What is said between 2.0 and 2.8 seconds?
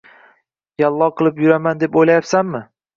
o`ylayapsanmi